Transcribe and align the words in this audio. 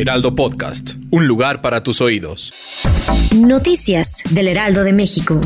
Heraldo 0.00 0.34
Podcast, 0.34 0.94
un 1.10 1.26
lugar 1.26 1.60
para 1.60 1.82
tus 1.82 2.00
oídos. 2.00 2.50
Noticias 3.36 4.22
del 4.30 4.48
Heraldo 4.48 4.82
de 4.82 4.94
México. 4.94 5.38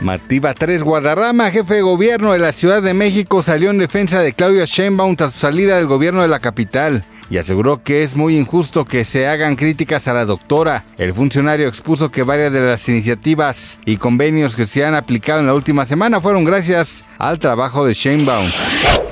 Martí 0.00 0.38
Batres 0.38 0.84
Guadarrama, 0.84 1.50
jefe 1.50 1.74
de 1.74 1.82
gobierno 1.82 2.32
de 2.32 2.38
la 2.38 2.52
Ciudad 2.52 2.80
de 2.80 2.94
México, 2.94 3.42
salió 3.42 3.70
en 3.70 3.78
defensa 3.78 4.20
de 4.20 4.34
Claudia 4.34 4.66
Sheinbaum 4.66 5.16
tras 5.16 5.32
su 5.32 5.40
salida 5.40 5.78
del 5.78 5.88
gobierno 5.88 6.22
de 6.22 6.28
la 6.28 6.38
capital 6.38 7.02
y 7.30 7.38
aseguró 7.38 7.82
que 7.82 8.02
es 8.02 8.16
muy 8.16 8.36
injusto 8.36 8.84
que 8.84 9.04
se 9.04 9.26
hagan 9.26 9.56
críticas 9.56 10.08
a 10.08 10.14
la 10.14 10.24
doctora. 10.24 10.84
El 10.98 11.14
funcionario 11.14 11.68
expuso 11.68 12.10
que 12.10 12.22
varias 12.22 12.52
de 12.52 12.60
las 12.60 12.88
iniciativas 12.88 13.78
y 13.84 13.96
convenios 13.96 14.56
que 14.56 14.66
se 14.66 14.84
han 14.84 14.94
aplicado 14.94 15.40
en 15.40 15.46
la 15.46 15.54
última 15.54 15.86
semana 15.86 16.20
fueron 16.20 16.44
gracias 16.44 17.04
al 17.18 17.38
trabajo 17.38 17.86
de 17.86 17.94
Sheinbaum. 17.94 18.50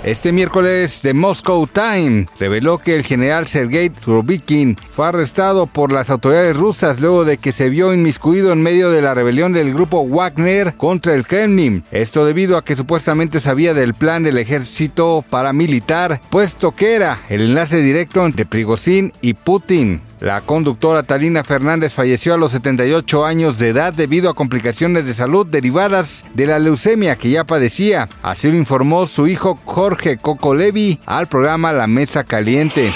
Este 0.05 0.33
miércoles, 0.33 1.01
The 1.01 1.15
Moscow 1.15 1.67
Time 1.67 2.27
reveló 2.39 2.77
que 2.77 2.95
el 2.95 3.05
general 3.05 3.47
Sergei 3.47 3.91
Surovikin 4.05 4.77
fue 4.93 5.09
arrestado 5.09 5.67
por 5.67 5.93
las 5.93 6.11
autoridades 6.11 6.55
rusas 6.55 7.01
luego 7.01 7.25
de 7.25 7.39
que 7.39 7.53
se 7.53 7.71
vio 7.71 7.95
inmiscuido 7.95 8.53
en 8.53 8.63
medio 8.63 8.91
de 8.91 9.01
la 9.01 9.15
rebelión 9.15 9.55
del 9.55 9.73
grupo 9.73 10.07
Wagner 10.07 10.75
contra 10.75 11.15
el 11.15 11.27
Kremlin. 11.27 11.85
Esto 11.91 12.27
debido 12.27 12.59
a 12.59 12.65
que 12.65 12.77
supuestamente 12.77 13.41
sabía 13.41 13.73
del 13.73 13.95
plan 13.95 14.23
del 14.23 14.37
ejército 14.37 15.25
paramilitar, 15.31 16.21
puesto 16.29 16.73
que 16.73 16.93
era 16.93 17.23
el 17.31 17.41
enlace 17.41 17.81
directo 18.05 18.27
entre 18.27 18.45
y 19.23 19.35
Putin. 19.35 20.03
La 20.21 20.43
conductora 20.43 21.03
Talina 21.03 21.43
Fernández 21.43 21.93
falleció 21.93 22.35
a 22.35 22.37
los 22.37 22.53
78 22.53 23.25
años 23.25 23.59
de 23.59 23.71
edad 23.71 23.95
debido 23.95 24.29
a 24.29 24.35
complicaciones 24.35 25.07
de 25.07 25.15
salud 25.15 25.47
derivadas 25.47 26.25
de 26.35 26.47
la 26.47 26.59
leucemia 26.59 27.17
que 27.17 27.31
ya 27.31 27.45
padecía. 27.45 28.09
Así 28.23 28.51
lo 28.51 28.57
informó 28.57 29.07
su 29.07 29.27
hijo 29.27 29.59
Jorge 29.65 30.19
Coco 30.19 30.55
Levi 30.55 31.01
al 31.07 31.29
programa 31.29 31.73
La 31.73 31.87
Mesa 31.87 32.25
Caliente. 32.25 32.93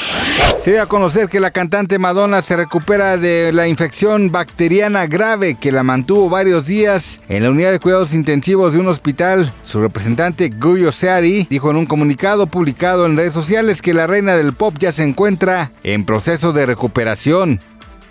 Se 0.69 0.73
dio 0.73 0.83
a 0.83 0.87
conocer 0.87 1.31
que 1.31 1.41
la 1.41 1.51
cantante 1.51 1.99
Madonna 1.99 2.43
se 2.43 2.55
recupera 2.55 3.17
de 3.17 3.55
la 3.55 3.69
infección 3.69 4.31
bacteriana 4.31 5.07
grave 5.07 5.55
que 5.55 5.73
la 5.73 5.83
mantuvo 5.83 6.29
varios 6.29 6.67
días 6.67 7.23
en 7.31 7.45
la 7.45 7.51
unidad 7.51 7.73
de 7.73 7.81
cuidados 7.81 8.13
intensivos 8.13 8.75
de 8.75 8.79
un 8.79 8.89
hospital. 8.89 9.51
Su 9.63 9.81
representante 9.81 10.51
Guyo 10.51 10.93
Seari 10.93 11.47
dijo 11.49 11.71
en 11.71 11.79
un 11.79 11.87
comunicado 11.87 12.49
publicado 12.49 13.07
en 13.07 13.17
redes 13.17 13.33
sociales 13.33 13.81
que 13.81 13.95
la 13.95 14.07
reina 14.07 14.37
del 14.37 14.53
pop 14.53 14.75
ya 14.79 14.93
se 14.93 15.05
encuentra 15.05 15.73
en 15.85 16.05
proceso 16.05 16.53
de 16.53 16.67
recuperación. 16.67 17.61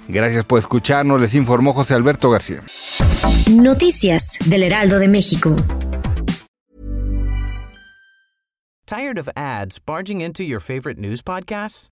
Gracias 0.08 0.44
por 0.44 0.58
escucharnos, 0.58 1.22
les 1.22 1.36
informó 1.36 1.76
José 1.76 1.94
Alberto 1.94 2.32
García. 2.32 2.64
Noticias 3.52 4.40
del 4.46 4.64
Heraldo 4.64 4.98
de 4.98 5.08
México. 5.08 5.56
Tired 8.88 9.20
of 9.20 9.30
ads 9.36 9.78
barging 9.78 10.22
into 10.22 10.44
your 10.44 10.60
favorite 10.60 11.00
news 11.00 11.22
podcasts? 11.22 11.92